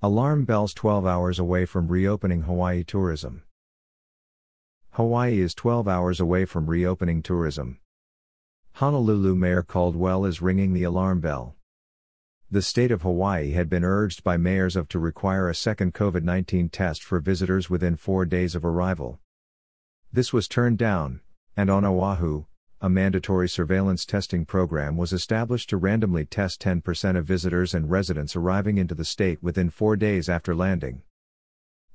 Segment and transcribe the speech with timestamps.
[0.00, 3.42] Alarm bells 12 hours away from reopening Hawaii tourism.
[4.90, 7.80] Hawaii is 12 hours away from reopening tourism.
[8.74, 11.56] Honolulu Mayor Caldwell is ringing the alarm bell.
[12.48, 16.22] The state of Hawaii had been urged by mayors of to require a second COVID
[16.22, 19.18] 19 test for visitors within four days of arrival.
[20.12, 21.22] This was turned down,
[21.56, 22.44] and on Oahu,
[22.80, 28.36] a mandatory surveillance testing program was established to randomly test 10% of visitors and residents
[28.36, 31.02] arriving into the state within four days after landing.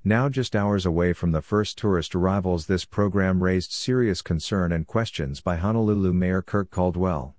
[0.04, 4.86] Now, just hours away from the first tourist arrivals, this program raised serious concern and
[4.86, 7.36] questions by Honolulu Mayor Kirk Caldwell.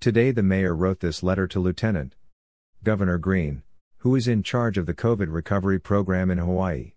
[0.00, 2.16] Today, the mayor wrote this letter to Lieutenant
[2.82, 3.62] Governor Green,
[3.98, 6.94] who is in charge of the COVID recovery program in Hawaii.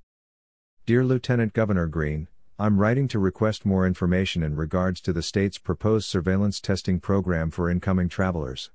[0.87, 2.27] Dear Lieutenant Governor Green,
[2.61, 7.49] I'm writing to request more information in regards to the state's proposed surveillance testing program
[7.49, 8.69] for incoming travelers.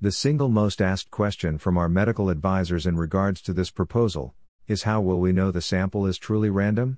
[0.00, 4.34] The single most asked question from our medical advisors in regards to this proposal
[4.66, 6.96] is how will we know the sample is truly random?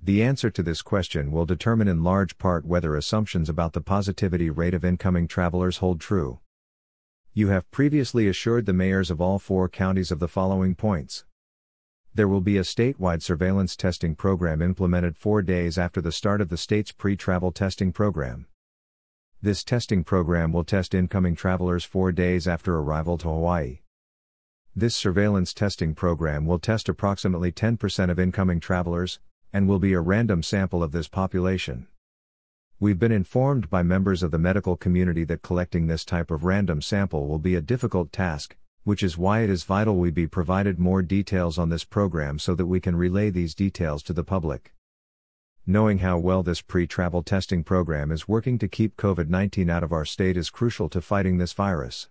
[0.00, 4.48] The answer to this question will determine in large part whether assumptions about the positivity
[4.48, 6.38] rate of incoming travelers hold true.
[7.34, 11.24] You have previously assured the mayors of all four counties of the following points.
[12.14, 16.50] There will be a statewide surveillance testing program implemented four days after the start of
[16.50, 18.46] the state's pre travel testing program.
[19.40, 23.80] This testing program will test incoming travelers four days after arrival to Hawaii.
[24.76, 29.18] This surveillance testing program will test approximately 10% of incoming travelers,
[29.50, 31.88] and will be a random sample of this population.
[32.78, 36.82] We've been informed by members of the medical community that collecting this type of random
[36.82, 40.78] sample will be a difficult task, which is why it is vital we be provided
[40.78, 44.72] more details on this program so that we can relay these details to the public.
[45.66, 49.84] Knowing how well this pre travel testing program is working to keep COVID 19 out
[49.84, 52.08] of our state is crucial to fighting this virus.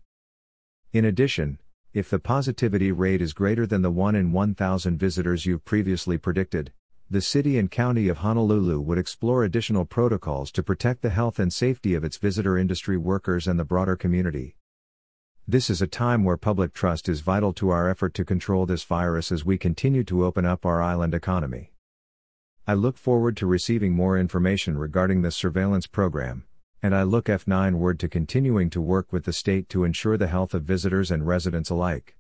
[0.94, 1.60] In addition,
[1.94, 6.72] if the positivity rate is greater than the 1 in 1,000 visitors you've previously predicted,
[7.10, 11.52] the City and County of Honolulu would explore additional protocols to protect the health and
[11.52, 14.56] safety of its visitor industry workers and the broader community.
[15.48, 18.84] This is a time where public trust is vital to our effort to control this
[18.84, 21.74] virus as we continue to open up our island economy.
[22.68, 26.46] I look forward to receiving more information regarding this surveillance program,
[26.84, 30.28] and I look F9 word to continuing to work with the state to ensure the
[30.28, 32.16] health of visitors and residents alike.